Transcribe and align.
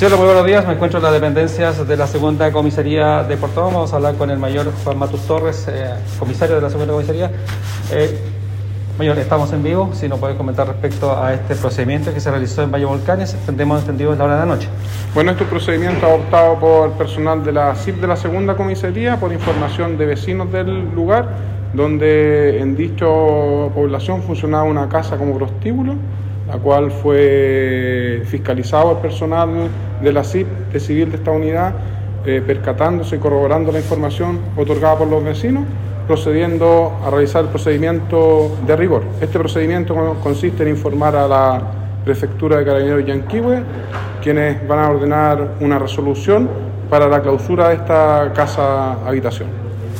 Sí, 0.00 0.06
hola, 0.06 0.16
muy 0.16 0.24
buenos 0.24 0.46
días. 0.46 0.66
Me 0.66 0.72
encuentro 0.72 0.98
en 0.98 1.04
las 1.04 1.12
dependencias 1.12 1.86
de 1.86 1.94
la 1.94 2.06
segunda 2.06 2.50
comisaría 2.50 3.22
de 3.22 3.36
Puerto. 3.36 3.62
Vamos 3.62 3.92
a 3.92 3.96
hablar 3.96 4.14
con 4.14 4.30
el 4.30 4.38
mayor 4.38 4.72
Juan 4.82 4.96
Matus 4.96 5.20
Torres, 5.26 5.68
eh, 5.68 5.92
comisario 6.18 6.54
de 6.56 6.62
la 6.62 6.70
segunda 6.70 6.94
comisaría. 6.94 7.30
Eh, 7.92 8.18
mayor, 8.96 9.18
estamos 9.18 9.52
en 9.52 9.62
vivo. 9.62 9.90
Si 9.92 10.08
nos 10.08 10.18
puede 10.18 10.38
comentar 10.38 10.66
respecto 10.66 11.22
a 11.22 11.34
este 11.34 11.54
procedimiento 11.54 12.14
que 12.14 12.20
se 12.20 12.30
realizó 12.30 12.62
en 12.62 12.70
Valle 12.70 12.86
Volcanes, 12.86 13.36
tendremos 13.44 13.82
entendido 13.82 14.14
es 14.14 14.18
la 14.18 14.24
hora 14.24 14.34
de 14.36 14.40
la 14.40 14.46
noche. 14.46 14.68
Bueno, 15.12 15.32
este 15.32 15.44
procedimiento 15.44 16.06
adoptado 16.06 16.58
por 16.58 16.92
personal 16.92 17.44
de 17.44 17.52
la 17.52 17.74
CIP 17.74 17.96
de 17.96 18.06
la 18.06 18.16
segunda 18.16 18.56
comisaría 18.56 19.20
por 19.20 19.34
información 19.34 19.98
de 19.98 20.06
vecinos 20.06 20.50
del 20.50 20.94
lugar, 20.94 21.28
donde 21.74 22.58
en 22.58 22.74
dicha 22.74 23.04
población 23.04 24.22
funcionaba 24.22 24.62
una 24.62 24.88
casa 24.88 25.18
como 25.18 25.36
prostíbulo 25.36 25.96
la 26.50 26.58
cual 26.58 26.90
fue 26.90 28.22
fiscalizado 28.26 28.92
el 28.92 28.96
personal 28.98 29.48
de 30.02 30.12
la 30.12 30.24
CIP 30.24 30.46
de 30.72 30.80
civil 30.80 31.10
de 31.10 31.16
esta 31.16 31.30
unidad, 31.30 31.74
eh, 32.26 32.42
percatándose 32.44 33.16
y 33.16 33.18
corroborando 33.18 33.70
la 33.70 33.78
información 33.78 34.40
otorgada 34.56 34.98
por 34.98 35.08
los 35.08 35.22
vecinos, 35.22 35.64
procediendo 36.06 36.98
a 37.06 37.10
realizar 37.10 37.44
el 37.44 37.50
procedimiento 37.50 38.50
de 38.66 38.74
rigor. 38.74 39.02
Este 39.20 39.38
procedimiento 39.38 39.94
consiste 40.22 40.64
en 40.64 40.70
informar 40.70 41.14
a 41.14 41.28
la 41.28 41.62
Prefectura 42.04 42.58
de 42.58 42.64
Carabineros 42.64 43.06
Yanquihue, 43.06 43.62
quienes 44.22 44.66
van 44.66 44.78
a 44.80 44.90
ordenar 44.90 45.48
una 45.60 45.78
resolución 45.78 46.48
para 46.88 47.08
la 47.08 47.20
clausura 47.20 47.68
de 47.68 47.76
esta 47.76 48.32
casa 48.34 48.94
habitación. 49.06 49.48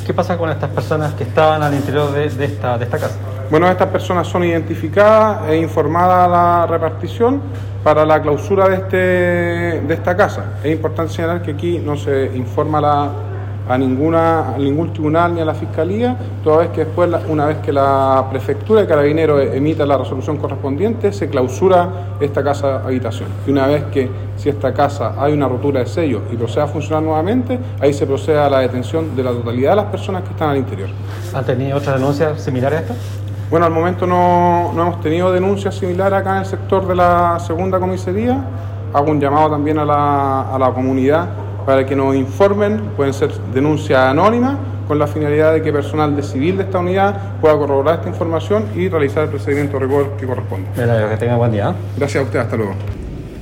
¿Qué 0.04 0.12
pasa 0.12 0.36
con 0.36 0.50
estas 0.50 0.70
personas 0.70 1.14
que 1.14 1.22
estaban 1.22 1.62
al 1.62 1.74
interior 1.74 2.10
de, 2.10 2.44
esta, 2.44 2.76
de 2.76 2.84
esta 2.84 2.98
casa? 2.98 3.16
Bueno, 3.50 3.68
estas 3.68 3.88
personas 3.88 4.28
son 4.28 4.44
identificadas 4.44 5.48
e 5.50 5.56
informadas 5.56 6.26
a 6.26 6.28
la 6.28 6.66
repartición 6.68 7.40
para 7.82 8.06
la 8.06 8.22
clausura 8.22 8.68
de, 8.68 8.76
este, 8.76 8.96
de 9.86 9.94
esta 9.94 10.16
casa. 10.16 10.52
Es 10.62 10.70
importante 10.70 11.12
señalar 11.12 11.42
que 11.42 11.50
aquí 11.50 11.78
no 11.78 11.96
se 11.96 12.30
informa 12.36 12.80
la, 12.80 13.10
a, 13.68 13.76
ninguna, 13.76 14.54
ningún 14.56 14.92
tribunal 14.92 15.34
ni 15.34 15.40
a 15.40 15.44
la 15.44 15.54
fiscalía, 15.54 16.16
toda 16.44 16.58
vez 16.58 16.68
que 16.70 16.84
después, 16.84 17.10
una 17.28 17.46
vez 17.46 17.58
que 17.58 17.72
la 17.72 18.24
prefectura 18.30 18.82
de 18.82 18.86
carabineros 18.86 19.42
emita 19.52 19.84
la 19.84 19.98
resolución 19.98 20.36
correspondiente, 20.36 21.12
se 21.12 21.28
clausura 21.28 22.16
esta 22.20 22.44
casa 22.44 22.82
habitación. 22.84 23.28
Y 23.48 23.50
una 23.50 23.66
vez 23.66 23.84
que, 23.92 24.08
si 24.36 24.48
esta 24.48 24.72
casa 24.72 25.14
hay 25.18 25.32
una 25.32 25.48
rotura 25.48 25.80
de 25.80 25.86
sello 25.86 26.22
y 26.32 26.36
procede 26.36 26.64
a 26.64 26.66
funcionar 26.66 27.02
nuevamente, 27.02 27.58
ahí 27.80 27.92
se 27.92 28.06
procede 28.06 28.38
a 28.38 28.48
la 28.48 28.60
detención 28.60 29.14
de 29.14 29.22
la 29.22 29.32
totalidad 29.32 29.70
de 29.70 29.76
las 29.76 29.86
personas 29.86 30.22
que 30.22 30.30
están 30.30 30.50
al 30.50 30.56
interior. 30.56 30.88
¿Han 31.34 31.44
tenido 31.44 31.78
otras 31.78 31.96
denuncias 31.96 32.40
similares 32.40 32.78
a 32.78 32.82
esta? 32.82 32.94
Bueno, 33.50 33.66
al 33.66 33.72
momento 33.72 34.06
no, 34.06 34.70
hemos 34.72 35.00
tenido 35.00 35.32
denuncias 35.32 35.74
similares 35.74 36.20
acá 36.20 36.34
en 36.34 36.38
el 36.38 36.46
sector 36.46 36.86
de 36.86 36.94
la 36.94 37.38
segunda 37.44 37.80
comisaría. 37.80 38.44
Hago 38.92 39.10
un 39.10 39.20
llamado 39.20 39.50
también 39.50 39.78
a 39.78 39.84
la, 39.84 40.54
a 40.54 40.58
la 40.58 40.70
comunidad 40.70 41.28
para 41.66 41.84
que 41.84 41.96
nos 41.96 42.14
informen, 42.14 42.78
pueden 42.96 43.12
ser 43.12 43.32
denuncias 43.52 43.98
anónimas, 43.98 44.56
con 44.86 45.00
la 45.00 45.08
finalidad 45.08 45.52
de 45.52 45.62
que 45.62 45.72
personal 45.72 46.14
de 46.14 46.22
civil 46.22 46.56
de 46.58 46.62
esta 46.62 46.78
unidad 46.78 47.38
pueda 47.40 47.56
corroborar 47.56 47.96
esta 47.96 48.08
información 48.08 48.66
y 48.76 48.88
realizar 48.88 49.24
el 49.24 49.30
procedimiento 49.30 49.78
de 49.78 49.86
rigor 49.86 50.16
que 50.16 50.26
corresponde. 50.26 50.68
que 50.74 51.16
tenga 51.16 51.36
buen 51.36 51.52
día. 51.52 51.74
Gracias 51.96 52.22
a 52.22 52.26
usted, 52.26 52.38
hasta 52.38 52.56
luego. 52.56 52.74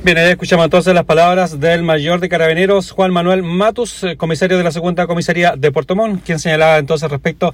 Bien, 0.02 0.16
ahí 0.16 0.30
escuchamos 0.30 0.64
entonces 0.64 0.94
las 0.94 1.04
palabras 1.04 1.60
del 1.60 1.82
mayor 1.82 2.20
de 2.20 2.28
carabineros, 2.28 2.92
Juan 2.92 3.12
Manuel 3.12 3.42
Matus, 3.42 4.04
eh, 4.04 4.16
comisario 4.16 4.56
de 4.56 4.64
la 4.64 4.70
segunda 4.70 5.06
comisaría 5.06 5.54
de 5.56 5.72
Puerto 5.72 5.96
Montt, 5.96 6.22
quien 6.24 6.38
señalaba 6.38 6.78
entonces 6.78 7.10
respecto 7.10 7.52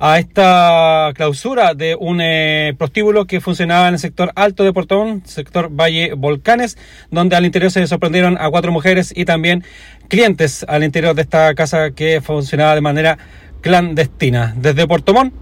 a 0.00 0.18
esta 0.18 1.12
clausura 1.14 1.74
de 1.74 1.94
un 1.94 2.20
eh, 2.22 2.74
prostíbulo 2.78 3.26
que 3.26 3.42
funcionaba 3.42 3.86
en 3.86 3.94
el 3.94 4.00
sector 4.00 4.32
alto 4.34 4.64
de 4.64 4.72
Portón, 4.72 5.22
sector 5.26 5.68
Valle 5.70 6.14
Volcanes, 6.14 6.78
donde 7.10 7.36
al 7.36 7.44
interior 7.44 7.70
se 7.70 7.86
sorprendieron 7.86 8.38
a 8.40 8.48
cuatro 8.48 8.72
mujeres 8.72 9.12
y 9.14 9.26
también 9.26 9.62
clientes 10.08 10.64
al 10.66 10.84
interior 10.84 11.14
de 11.14 11.22
esta 11.22 11.54
casa 11.54 11.90
que 11.90 12.22
funcionaba 12.22 12.74
de 12.74 12.80
manera 12.80 13.18
clandestina. 13.60 14.54
Desde 14.56 14.88
Portomón, 14.88 15.34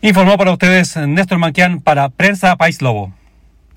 informó 0.00 0.38
para 0.38 0.52
ustedes 0.52 0.96
Néstor 0.96 1.36
Manquián 1.36 1.82
para 1.82 2.08
Prensa 2.08 2.56
País 2.56 2.80
Lobo. 2.80 3.12